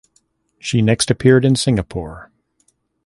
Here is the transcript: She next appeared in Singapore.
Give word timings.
She 0.57 0.81
next 0.81 1.11
appeared 1.11 1.45
in 1.45 1.55
Singapore. 1.55 2.31